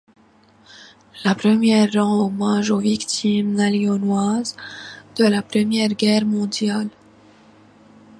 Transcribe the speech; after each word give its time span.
La 1.23 1.35
premier 1.35 1.85
rend 1.85 2.21
hommage 2.25 2.71
aux 2.71 2.79
victimes 2.79 3.53
nalinnoises 3.53 4.55
de 5.17 5.25
la 5.25 5.43
Première 5.43 5.89
Guerre 5.93 6.25
mondiale. 6.25 6.89